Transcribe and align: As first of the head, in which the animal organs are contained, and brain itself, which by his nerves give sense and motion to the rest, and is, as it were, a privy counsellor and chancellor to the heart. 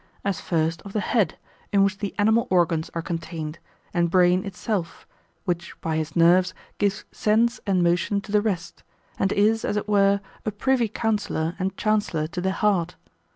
As 0.25 0.41
first 0.41 0.81
of 0.81 0.93
the 0.93 0.99
head, 0.99 1.37
in 1.71 1.83
which 1.83 1.99
the 1.99 2.15
animal 2.17 2.47
organs 2.49 2.89
are 2.95 3.03
contained, 3.03 3.59
and 3.93 4.09
brain 4.09 4.43
itself, 4.43 5.05
which 5.45 5.79
by 5.79 5.97
his 5.97 6.15
nerves 6.15 6.55
give 6.79 7.05
sense 7.11 7.59
and 7.67 7.83
motion 7.83 8.19
to 8.21 8.31
the 8.31 8.41
rest, 8.41 8.81
and 9.19 9.31
is, 9.31 9.63
as 9.63 9.77
it 9.77 9.87
were, 9.87 10.19
a 10.43 10.49
privy 10.49 10.87
counsellor 10.87 11.55
and 11.59 11.77
chancellor 11.77 12.25
to 12.25 12.41
the 12.41 12.51
heart. 12.51 12.95